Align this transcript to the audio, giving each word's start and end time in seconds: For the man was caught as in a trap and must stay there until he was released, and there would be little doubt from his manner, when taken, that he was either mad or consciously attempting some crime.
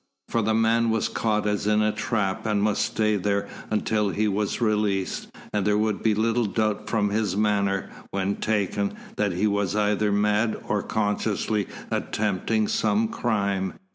For 0.29 0.41
the 0.41 0.55
man 0.55 0.89
was 0.89 1.07
caught 1.07 1.45
as 1.45 1.67
in 1.67 1.83
a 1.83 1.91
trap 1.91 2.47
and 2.47 2.63
must 2.63 2.81
stay 2.83 3.17
there 3.17 3.47
until 3.69 4.09
he 4.09 4.27
was 4.27 4.59
released, 4.59 5.29
and 5.53 5.63
there 5.63 5.77
would 5.77 6.01
be 6.01 6.15
little 6.15 6.45
doubt 6.45 6.89
from 6.89 7.09
his 7.11 7.37
manner, 7.37 7.87
when 8.09 8.37
taken, 8.37 8.95
that 9.17 9.33
he 9.33 9.45
was 9.45 9.75
either 9.75 10.11
mad 10.11 10.59
or 10.67 10.81
consciously 10.81 11.67
attempting 11.91 12.67
some 12.67 13.09
crime. 13.09 13.75